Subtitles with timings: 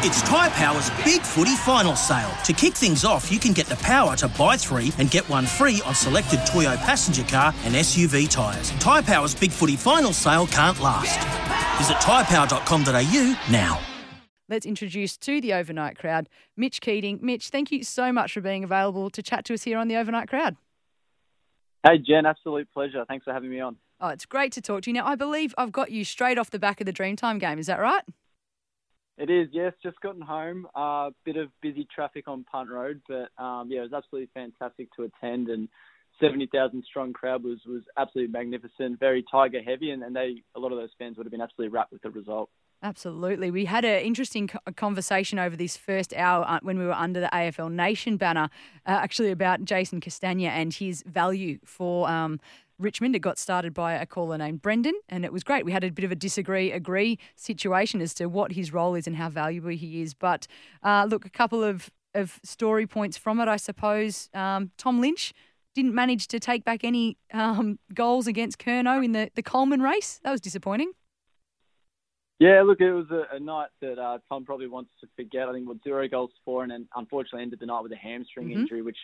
[0.00, 2.30] It's Tyre Power's Big Footy Final Sale.
[2.44, 5.44] To kick things off, you can get the power to buy three and get one
[5.44, 8.70] free on selected Toyo passenger car and SUV tyres.
[8.78, 11.18] Tyre Power's Big Footy Final Sale can't last.
[11.78, 13.80] Visit tyrepower.com.au now.
[14.48, 17.18] Let's introduce to the overnight crowd Mitch Keating.
[17.20, 19.96] Mitch, thank you so much for being available to chat to us here on the
[19.96, 20.54] overnight crowd.
[21.84, 23.04] Hey, Jen, absolute pleasure.
[23.08, 23.74] Thanks for having me on.
[24.00, 24.94] Oh, it's great to talk to you.
[24.94, 27.58] Now, I believe I've got you straight off the back of the Dreamtime game.
[27.58, 28.04] Is that right?
[29.18, 29.72] It is, yes.
[29.82, 30.66] Just gotten home.
[30.76, 34.30] A uh, bit of busy traffic on Punt Road, but um, yeah, it was absolutely
[34.32, 35.48] fantastic to attend.
[35.48, 35.68] And
[36.20, 39.00] 70,000 strong crowd was was absolutely magnificent.
[39.00, 41.72] Very Tiger heavy, and, and they a lot of those fans would have been absolutely
[41.74, 42.48] wrapped with the result.
[42.80, 43.50] Absolutely.
[43.50, 47.28] We had an interesting conversation over this first hour uh, when we were under the
[47.32, 48.50] AFL Nation banner,
[48.86, 52.38] uh, actually about Jason Castagna and his value for um,
[52.78, 53.16] Richmond.
[53.16, 55.64] It got started by a caller named Brendan, and it was great.
[55.64, 59.06] We had a bit of a disagree agree situation as to what his role is
[59.06, 60.14] and how valuable he is.
[60.14, 60.46] But
[60.82, 64.28] uh, look, a couple of, of story points from it, I suppose.
[64.34, 65.32] Um, Tom Lynch
[65.74, 70.20] didn't manage to take back any um, goals against Curnow in the, the Coleman race.
[70.24, 70.92] That was disappointing.
[72.38, 75.48] Yeah, look, it was a, a night that uh, Tom probably wants to forget.
[75.48, 78.48] I think with zero goals for, and then unfortunately ended the night with a hamstring
[78.48, 78.60] mm-hmm.
[78.60, 78.98] injury, which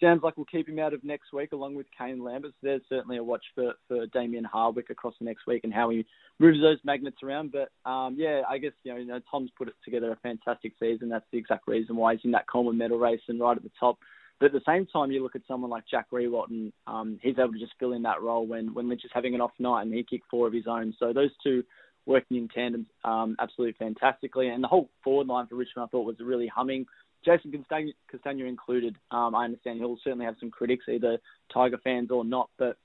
[0.00, 2.52] sounds like we'll keep him out of next week along with Kane Lambert.
[2.52, 5.90] So there's certainly a watch for, for Damien Hardwick across the next week and how
[5.90, 6.04] he
[6.38, 7.52] moves those magnets around.
[7.52, 11.08] But um, yeah, I guess you know, you know Tom's put together a fantastic season.
[11.08, 13.70] That's the exact reason why he's in that Coleman medal race and right at the
[13.78, 13.98] top.
[14.38, 17.38] But at the same time, you look at someone like Jack Riewoldt and um, he's
[17.38, 19.82] able to just fill in that role when, when Lynch is having an off night
[19.82, 20.94] and he kicked four of his own.
[20.98, 21.62] So those two
[22.04, 24.48] working in tandem um, absolutely fantastically.
[24.48, 26.86] And the whole forward line for Richmond I thought was really humming.
[27.26, 27.64] Jason
[28.10, 28.96] Castagna, included.
[29.10, 31.18] Um, I understand he'll certainly have some critics, either
[31.52, 32.78] Tiger fans or not, but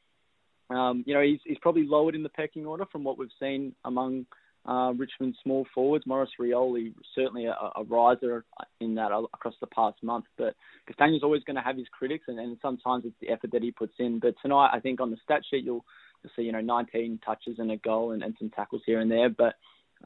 [0.70, 3.76] um, you know he's, he's probably lowered in the pecking order from what we've seen
[3.86, 4.26] among
[4.68, 6.06] uh, Richmond small forwards.
[6.08, 8.44] Maurice Rioli certainly a, a riser
[8.80, 10.56] in that across the past month, but
[10.88, 13.72] Castagna's always going to have his critics, and, and sometimes it's the effort that he
[13.72, 14.20] puts in.
[14.20, 15.86] But tonight, I think on the stat sheet you'll,
[16.24, 19.12] you'll see you know 19 touches and a goal and, and some tackles here and
[19.12, 19.56] there, but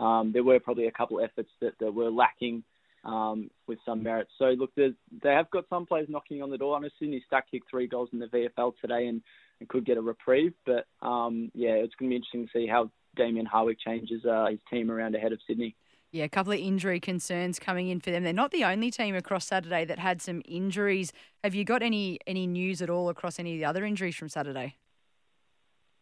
[0.03, 2.63] um, there were probably a couple efforts that, that were lacking
[3.05, 4.27] um, with some merit.
[4.37, 4.91] So look, they
[5.23, 6.75] have got some players knocking on the door.
[6.75, 9.21] I know Sydney Stack kicked three goals in the VFL today and,
[9.59, 10.53] and could get a reprieve.
[10.65, 14.47] But um, yeah, it's going to be interesting to see how Damien Hardwick changes uh,
[14.49, 15.75] his team around ahead of Sydney.
[16.11, 18.23] Yeah, a couple of injury concerns coming in for them.
[18.23, 21.11] They're not the only team across Saturday that had some injuries.
[21.43, 24.29] Have you got any any news at all across any of the other injuries from
[24.29, 24.77] Saturday?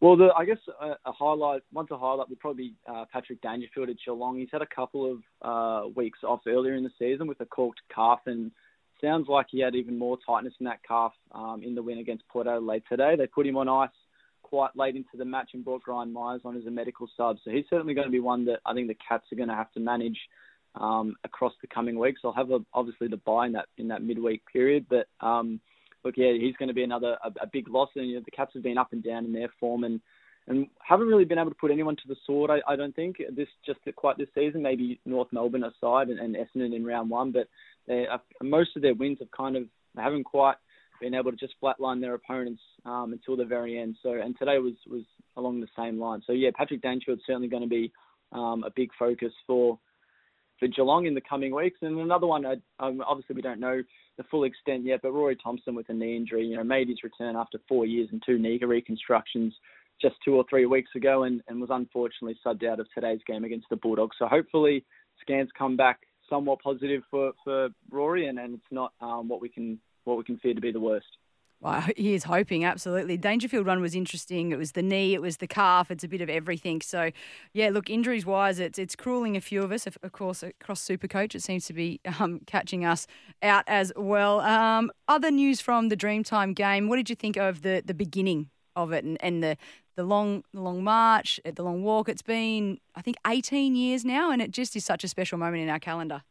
[0.04, 3.40] Well, the, I guess a, a highlight, one to highlight would probably be uh, Patrick
[3.40, 4.38] Dangerfield at Geelong.
[4.38, 7.80] He's had a couple of uh, weeks off earlier in the season with a corked
[7.94, 8.50] calf, and
[9.00, 12.28] sounds like he had even more tightness in that calf um, in the win against
[12.28, 13.14] Port Adelaide today.
[13.16, 13.88] They put him on ice
[14.42, 17.38] quite late into the match and brought Brian Myers on as a medical sub.
[17.42, 19.54] So he's certainly going to be one that I think the Cats are going to
[19.54, 20.18] have to manage
[20.74, 22.20] um, across the coming weeks.
[22.22, 25.60] They'll have a, obviously the buy in that in that midweek period, but um,
[26.04, 27.90] look, yeah, he's going to be another a, a big loss.
[27.96, 30.00] And you know, the Cats have been up and down in their form and
[30.46, 32.50] and haven't really been able to put anyone to the sword.
[32.50, 34.62] I, I don't think this just quite this season.
[34.62, 37.48] Maybe North Melbourne aside and, and Essendon in round one, but
[37.86, 39.64] they, uh, most of their wins have kind of
[39.96, 40.56] haven't quite
[41.00, 43.96] been able to just flatline their opponents um, until the very end.
[44.02, 45.04] So and today was was
[45.36, 46.22] along the same line.
[46.26, 47.92] So yeah, Patrick Dangerfield's certainly going to be
[48.32, 49.78] um, a big focus for
[50.58, 51.78] for Geelong in the coming weeks.
[51.82, 52.44] And another one,
[52.78, 53.82] um, obviously we don't know
[54.16, 57.02] the full extent yet, but Rory Thompson with a knee injury, you know, made his
[57.02, 59.52] return after four years and two knee reconstructions
[60.00, 63.44] just two or three weeks ago and, and was unfortunately subbed out of today's game
[63.44, 64.16] against the Bulldogs.
[64.18, 64.84] So hopefully
[65.20, 69.48] scans come back somewhat positive for, for Rory and, and it's not um, what we
[69.48, 71.06] can what we can fear to be the worst.
[71.64, 73.16] Well, he is hoping, absolutely.
[73.16, 74.52] Dangerfield run was interesting.
[74.52, 76.82] It was the knee, it was the calf, it's a bit of everything.
[76.82, 77.10] So,
[77.54, 79.86] yeah, look, injuries wise, it's it's crueling a few of us.
[79.86, 83.06] Of, course, across Supercoach, it seems to be um, catching us
[83.42, 84.40] out as well.
[84.40, 86.86] Um, other news from the Dreamtime game.
[86.86, 89.56] What did you think of the, the beginning of it and, and the,
[89.96, 92.10] the long the long march, the long walk?
[92.10, 95.62] It's been, I think, 18 years now, and it just is such a special moment
[95.62, 96.24] in our calendar.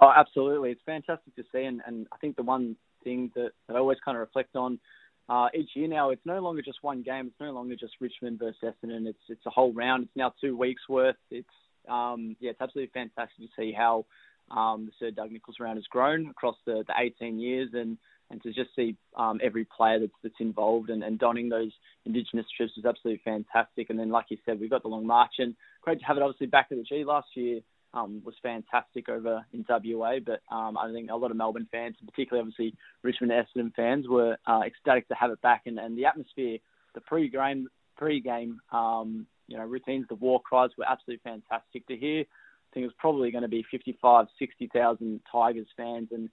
[0.00, 0.72] Oh, absolutely.
[0.72, 1.62] It's fantastic to see.
[1.62, 2.76] And, and I think the one
[3.06, 4.80] thing that, that I always kind of reflect on
[5.28, 6.10] uh, each year now.
[6.10, 7.28] It's no longer just one game.
[7.28, 9.06] It's no longer just Richmond versus Essendon.
[9.06, 10.04] It's it's a whole round.
[10.04, 11.16] It's now two weeks worth.
[11.30, 11.48] It's
[11.88, 14.06] um, yeah, it's absolutely fantastic to see how
[14.50, 17.96] um, the Sir Doug Nicholls round has grown across the, the 18 years and
[18.28, 21.70] and to just see um, every player that's that's involved and, and donning those
[22.04, 23.90] Indigenous strips is absolutely fantastic.
[23.90, 26.22] And then, like you said, we've got the long march and great to have it
[26.22, 27.60] obviously back at the G last year
[27.94, 30.16] um, was fantastic over in WA.
[30.24, 34.36] But um, I think a lot of Melbourne fans, particularly obviously Richmond Essendon fans, were
[34.46, 35.62] uh, ecstatic to have it back.
[35.66, 36.58] And, and the atmosphere,
[36.94, 42.22] the pre-game, pre-game, um, you know, routines, the war cries were absolutely fantastic to hear.
[42.22, 46.28] I think it was probably going to be 55, 60,000 Tigers fans, and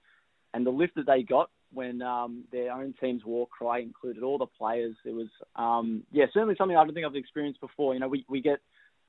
[0.55, 4.37] and the lift that they got when um, their own team's war cry included all
[4.37, 4.95] the players.
[5.05, 7.93] It was um, yeah, certainly something I don't think I've experienced before.
[7.93, 8.59] You know, we we get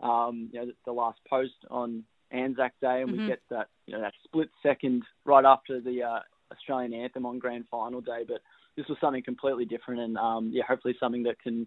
[0.01, 3.23] um, you know the, the last post on Anzac Day, and mm-hmm.
[3.23, 6.21] we get that you know that split second right after the uh,
[6.53, 8.41] Australian anthem on Grand Final Day, but
[8.77, 11.67] this was something completely different, and um, yeah, hopefully something that can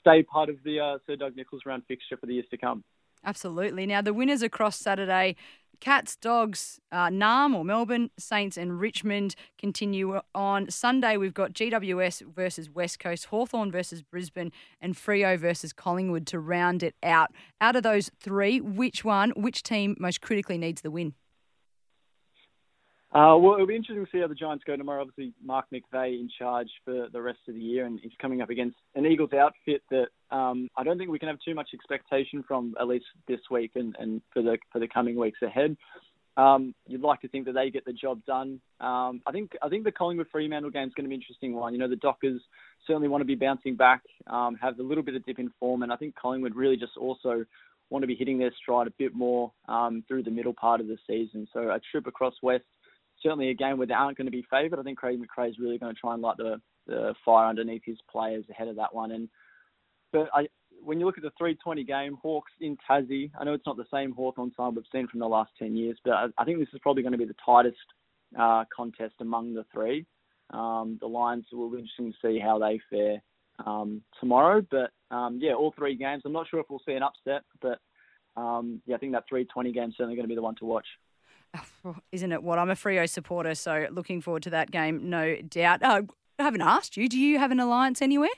[0.00, 2.84] stay part of the uh, Sir Doug Nicholls round fixture for the years to come.
[3.24, 3.86] Absolutely.
[3.86, 5.36] Now, the winners across Saturday
[5.80, 10.70] Cats, Dogs, uh, Narrm or Melbourne, Saints and Richmond continue on.
[10.70, 16.38] Sunday, we've got GWS versus West Coast, Hawthorn versus Brisbane, and Freo versus Collingwood to
[16.38, 17.32] round it out.
[17.60, 21.14] Out of those three, which one, which team most critically needs the win?
[23.16, 25.00] Uh, well, it'll be interesting to see how the Giants go tomorrow.
[25.00, 28.50] Obviously, Mark McVeigh in charge for the rest of the year, and he's coming up
[28.50, 32.44] against an Eagles outfit that um, I don't think we can have too much expectation
[32.46, 35.78] from at least this week and, and for the for the coming weeks ahead.
[36.36, 38.60] Um, you'd like to think that they get the job done.
[38.82, 41.54] Um, I think I think the Collingwood Fremantle game is going to be an interesting
[41.54, 41.72] one.
[41.72, 42.42] You know, the Dockers
[42.86, 45.82] certainly want to be bouncing back, um, have a little bit of dip in form,
[45.82, 47.46] and I think Collingwood really just also
[47.88, 50.86] want to be hitting their stride a bit more um, through the middle part of
[50.86, 51.48] the season.
[51.54, 52.64] So a trip across West
[53.22, 54.78] certainly a game where they aren't going to be favoured.
[54.78, 57.82] I think Craig McRae is really going to try and light the, the fire underneath
[57.84, 59.12] his players ahead of that one.
[59.12, 59.28] And
[60.12, 60.48] but I,
[60.82, 63.84] when you look at the 320 game, Hawks in Tassie, I know it's not the
[63.92, 66.68] same Hawthorn side we've seen from the last 10 years, but I, I think this
[66.72, 67.76] is probably going to be the tightest
[68.38, 70.06] uh, contest among the three.
[70.50, 73.20] Um, the Lions will be interesting to see how they fare
[73.64, 74.64] um, tomorrow.
[74.70, 76.22] But um, yeah, all three games.
[76.24, 77.80] I'm not sure if we'll see an upset, but
[78.36, 80.66] um, yeah, I think that 320 game is certainly going to be the one to
[80.66, 80.86] watch.
[82.12, 82.58] isn't it what?
[82.58, 85.82] I'm a Freo supporter, so looking forward to that game, no doubt.
[85.82, 86.02] Uh,
[86.38, 87.08] I haven't asked you.
[87.08, 88.28] Do you have an alliance anywhere?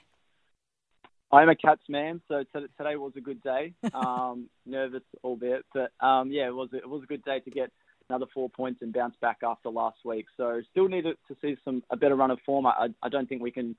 [1.31, 3.75] I'm a Cats man, so t- today was a good day.
[3.93, 7.71] Um, nervous, albeit, but um, yeah, it was it was a good day to get
[8.09, 10.27] another four points and bounce back after last week.
[10.37, 12.67] So still need to see some a better run of form.
[12.67, 13.77] I, I don't think we can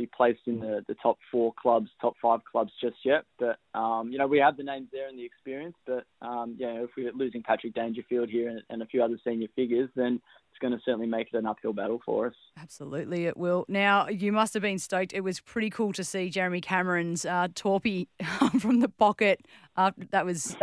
[0.00, 3.24] be placed in the, the top four clubs, top five clubs just yet.
[3.38, 5.76] But um, you know, we have the names there and the experience.
[5.86, 9.48] But um, yeah, if we're losing Patrick Dangerfield here and, and a few other senior
[9.54, 10.20] figures, then
[10.50, 12.34] it's going to certainly make it an uphill battle for us.
[12.58, 13.64] Absolutely, it will.
[13.68, 15.12] Now, you must have been stoked.
[15.12, 18.08] It was pretty cool to see Jeremy Cameron's uh, torpy
[18.60, 19.46] from the pocket.
[19.76, 20.56] Uh, that was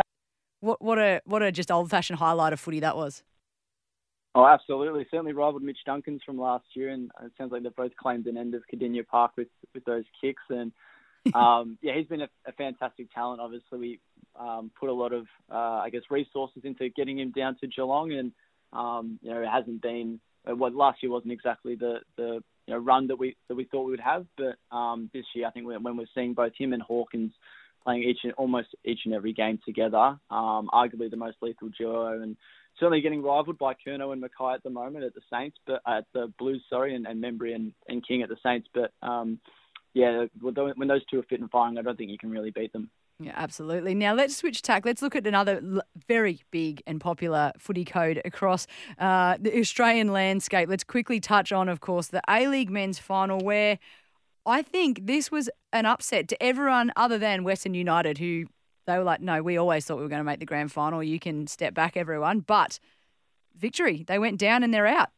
[0.60, 3.24] what what a what a just old fashioned highlight of footy that was.
[4.38, 5.04] Oh, absolutely.
[5.10, 8.38] Certainly rivaled Mitch Duncan's from last year, and it sounds like they've both claimed an
[8.38, 10.44] end of Kardinia Park with, with those kicks.
[10.52, 10.72] And
[11.34, 13.42] um, yeah, he's been a, a, fantastic talent.
[13.42, 14.00] Obviously, we
[14.40, 18.12] um, put a lot of, uh, I guess, resources into getting him down to Geelong,
[18.12, 18.32] and
[18.74, 20.20] um, you know, it hasn't been.
[20.48, 23.64] Uh, well, last year wasn't exactly the the you know, run that we that we
[23.64, 26.74] thought we would have, but um, this year I think when we're seeing both him
[26.74, 27.32] and Hawkins
[27.88, 32.22] playing each and almost each and every game together, um, arguably the most lethal duo,
[32.22, 32.36] and
[32.78, 36.04] certainly getting rivaled by Curnow and McKay at the moment at the Saints, but at
[36.14, 38.68] the Blues, sorry, and, and Membrey and, and King at the Saints.
[38.74, 39.40] But um,
[39.94, 42.74] yeah, when those two are fit and firing, I don't think you can really beat
[42.74, 42.90] them.
[43.20, 43.96] Yeah, absolutely.
[43.96, 44.86] Now let's switch tack.
[44.86, 48.68] Let's look at another very big and popular footy code across
[49.00, 50.68] uh, the Australian landscape.
[50.68, 53.80] Let's quickly touch on, of course, the A League men's final, where
[54.48, 58.46] I think this was an upset to everyone other than Western United, who
[58.86, 61.04] they were like, no, we always thought we were going to make the grand final.
[61.04, 62.40] You can step back, everyone.
[62.40, 62.80] But
[63.56, 65.10] victory, they went down and they're out.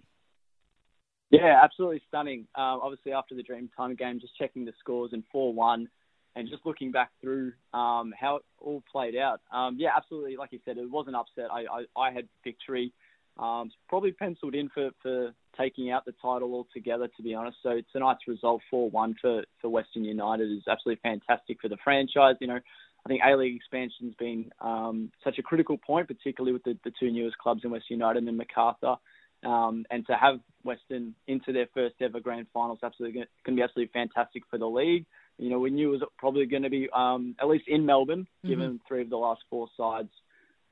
[1.29, 2.47] Yeah, absolutely stunning.
[2.55, 5.87] Um, obviously, after the Dreamtime game, just checking the scores in 4 1
[6.35, 9.41] and just looking back through um, how it all played out.
[9.53, 10.37] Um, yeah, absolutely.
[10.37, 11.51] Like you said, it was an upset.
[11.51, 12.93] I, I, I had victory.
[13.37, 17.57] Um, probably penciled in for, for taking out the title altogether, to be honest.
[17.63, 22.35] So tonight's result 4 1 for, for Western United is absolutely fantastic for the franchise.
[22.41, 22.59] You know,
[23.05, 26.91] I think A League expansion's been um, such a critical point, particularly with the, the
[26.99, 28.95] two newest clubs in West United and Macarthur.
[29.41, 33.55] Um, and to have Western into their first ever grand final is absolutely going to
[33.55, 35.05] be absolutely fantastic for the league.
[35.37, 38.23] You know, we knew it was probably going to be um, at least in Melbourne,
[38.23, 38.49] mm-hmm.
[38.49, 40.09] given three of the last four sides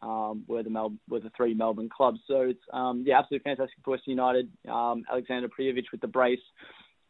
[0.02, 2.20] um, were the Mel- were the three Melbourne clubs.
[2.28, 4.50] So it's um, yeah, absolutely fantastic for Western United.
[4.70, 6.40] Um, Alexander Prijovic with the brace,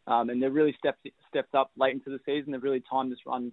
[0.07, 2.51] um, and they've really stepped stepped up late into the season.
[2.51, 3.51] They've really timed this run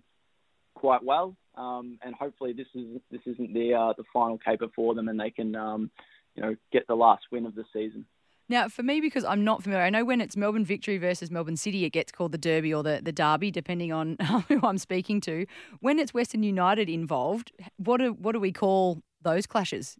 [0.75, 4.95] quite well, um, and hopefully this is this isn't the uh, the final caper for
[4.95, 5.91] them, and they can um,
[6.35, 8.07] you know get the last win of the season.
[8.49, 11.57] Now, for me, because I'm not familiar, I know when it's Melbourne Victory versus Melbourne
[11.57, 15.23] City, it gets called the Derby or the, the Derby, depending on who I'm speaking
[15.23, 15.47] to.
[15.81, 19.97] When it's Western United involved, what do what do we call those clashes?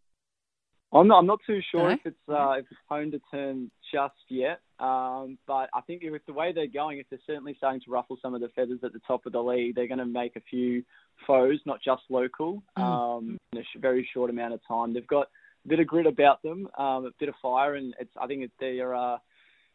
[0.93, 1.95] I'm not, I'm not too sure No?
[1.95, 6.25] if it's uh, if it's home to turn just yet, um, but I think with
[6.27, 8.93] the way they're going, if they're certainly starting to ruffle some of the feathers at
[8.93, 10.85] the top of the league, they're going to make a few
[11.27, 14.95] foes, not just local, um, in a very short amount of time.
[14.95, 15.27] They've got
[15.65, 18.43] a bit of grit about them, um, a bit of fire, and it's I think
[18.43, 19.19] it's they're uh,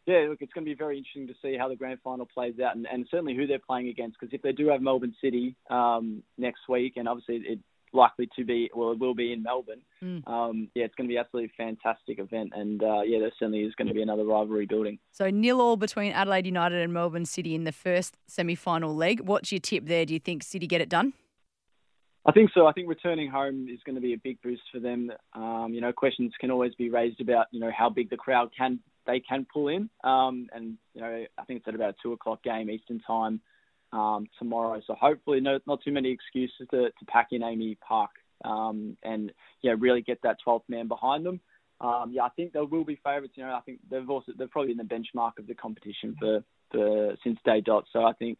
[0.05, 2.55] yeah, look, it's going to be very interesting to see how the grand final plays
[2.65, 4.17] out, and, and certainly who they're playing against.
[4.19, 7.61] Because if they do have Melbourne City um, next week, and obviously it's
[7.93, 9.81] likely to be, well, it will be in Melbourne.
[10.03, 10.27] Mm.
[10.27, 13.74] Um, yeah, it's going to be absolutely fantastic event, and uh, yeah, there certainly is
[13.75, 15.00] going to be another rivalry building.
[15.12, 19.22] So nil all between Adelaide United and Melbourne City in the first semi-final leg.
[19.22, 20.05] What's your tip there?
[20.05, 21.13] Do you think City get it done?
[22.25, 22.67] I think so.
[22.67, 25.12] I think returning home is going to be a big boost for them.
[25.34, 28.50] Um, you know, questions can always be raised about you know how big the crowd
[28.55, 31.96] can they can pull in, um, and you know I think it's at about a
[32.03, 33.41] two o'clock game Eastern time
[33.91, 34.81] um, tomorrow.
[34.86, 38.12] So hopefully, no, not too many excuses to, to pack in AAMI Park
[38.46, 39.31] um, and
[39.62, 41.39] yeah, really get that 12th man behind them.
[41.81, 43.34] Um, yeah, I think they will be favourites.
[43.36, 46.43] You know, I think they've also they're probably in the benchmark of the competition for,
[46.72, 47.86] for since day dot.
[47.93, 48.38] So I think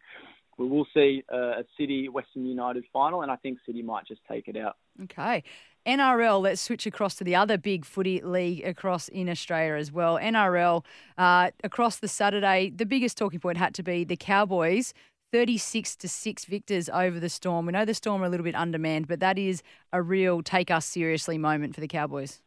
[0.58, 4.50] we will see a City Western United final, and I think City might just take
[4.50, 4.76] it out.
[5.04, 5.44] Okay.
[5.86, 10.20] NRL, let's switch across to the other big footy league across in Australia as well.
[10.20, 10.84] NRL,
[11.18, 14.94] uh, across the Saturday, the biggest talking point had to be the Cowboys.
[15.32, 17.66] 36 to 6 victors over the Storm.
[17.66, 19.62] We know the Storm are a little bit undermanned, but that is
[19.94, 22.42] a real take us seriously moment for the Cowboys.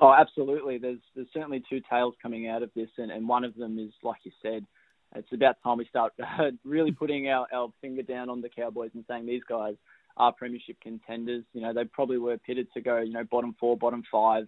[0.00, 0.78] Oh, absolutely.
[0.78, 3.92] There's there's certainly two tales coming out of this, and, and one of them is,
[4.02, 4.66] like you said,
[5.14, 6.12] it's about time we start
[6.64, 9.74] really putting our, our finger down on the Cowboys and saying these guys
[10.18, 11.44] are premiership contenders.
[11.54, 14.46] You know, they probably were pitted to go, you know, bottom four, bottom five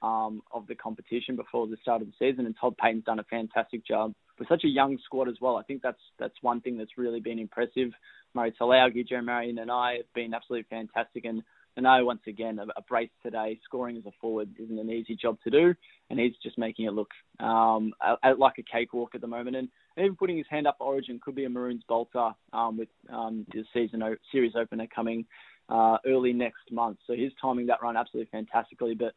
[0.00, 3.24] um, of the competition before the start of the season, and Todd Payten's done a
[3.24, 5.56] fantastic job with such a young squad as well.
[5.56, 7.90] I think that's that's one thing that's really been impressive.
[8.34, 11.42] Murray Taulagi, Joe Marion, and I have been absolutely fantastic, and
[11.76, 13.58] and I once again a, brace today.
[13.64, 15.74] Scoring as a forward isn't an easy job to do,
[16.08, 19.56] and he's just making it look um, a, a, like a cakewalk at the moment.
[19.56, 22.88] And even putting his hand up for Origin could be a Maroons bolter um, with
[23.12, 25.26] um, the season o- series opener coming
[25.68, 26.98] uh, early next month.
[27.06, 28.94] So he's timing that run absolutely fantastically.
[28.94, 29.14] But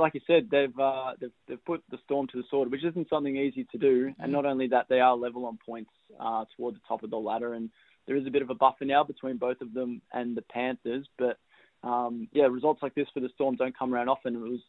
[0.00, 3.08] like you said, they've, uh, they've they've put the Storm to the sword, which isn't
[3.08, 4.12] something easy to do.
[4.18, 7.16] And not only that, they are level on points uh, toward the top of the
[7.16, 7.70] ladder, and
[8.06, 11.06] there is a bit of a buffer now between both of them and the Panthers.
[11.18, 11.38] But
[11.82, 14.34] um, yeah, results like this for the Storm don't come around often.
[14.34, 14.60] It was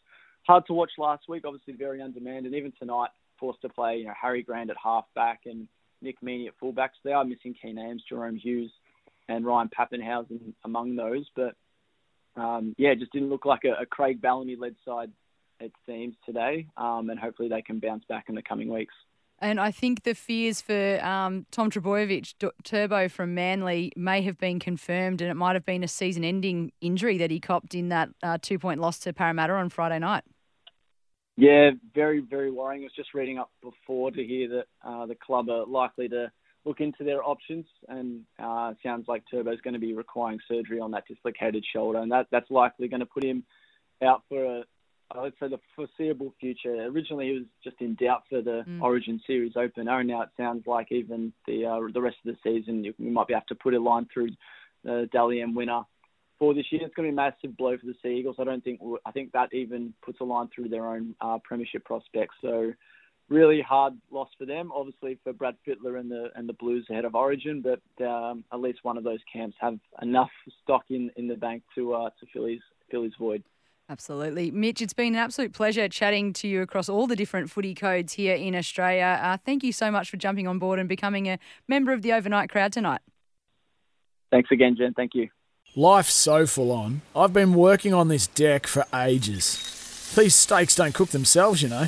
[0.48, 4.06] hard to watch last week, obviously very undemanded, and even tonight forced to play, you
[4.06, 5.68] know, Harry Grant at halfback and
[6.02, 6.92] Nick Meaney at fullback.
[6.96, 8.72] So they are missing key names, Jahrome Hughes
[9.30, 11.26] and Ryan Papenhuyzen among those.
[11.36, 11.56] But
[12.36, 15.12] um, yeah, it just didn't look like a, a Craig Bellamy led side,
[15.60, 16.68] it seems, today.
[16.78, 18.94] Um, and hopefully they can bounce back in the coming weeks.
[19.40, 24.38] And I think the fears for um, Tom Trbojevic, D- Turbo from Manly, may have
[24.38, 28.10] been confirmed, and it might have been a season-ending injury that he copped in that
[28.22, 30.24] uh, two-point loss to Parramatta on Friday night.
[31.36, 32.84] Yeah, very, very worrying.
[32.84, 36.32] I was just reading up before to hear that uh, the club are likely to
[36.66, 40.92] look into their options, and uh, sounds like Turbo's going to be requiring surgery on
[40.92, 43.44] that dislocated shoulder, and that that's likely going to put him
[44.02, 44.64] out for a,
[45.16, 46.74] would say the foreseeable future.
[46.86, 48.82] Originally, he was just in doubt for the Mm.
[48.82, 52.40] Origin Series opener, and now it sounds like even the uh, the rest of the
[52.44, 54.30] season you, you might be able to put a line through
[54.84, 55.82] the Dally M winner
[56.40, 56.82] for this year.
[56.86, 58.38] It's going to be a massive blow for the Sea Eagles.
[58.40, 61.86] I don't think I think that even puts a line through their own uh, premiership
[61.86, 62.36] prospects.
[62.42, 62.74] So
[63.30, 64.72] really hard loss for them.
[64.74, 68.60] Obviously for Brad Fittler and the and the Blues ahead of Origin, but um, at
[68.60, 70.32] least one of those camps have enough
[70.64, 73.44] stock in, in the bank to uh, to fill his fill his void.
[73.90, 74.50] Absolutely.
[74.50, 78.14] Mitch, it's been an absolute pleasure chatting to you across all the different footy codes
[78.14, 79.20] here in Australia.
[79.22, 81.38] Uh, thank you so much for jumping on board and becoming a
[81.68, 83.02] member of the overnight crowd tonight.
[84.32, 84.94] Thanks again, Jen.
[84.94, 85.30] Thank you.
[85.76, 87.02] Life's so full on.
[87.16, 90.14] I've been working on this deck for ages.
[90.16, 91.88] These steaks don't cook themselves, you know.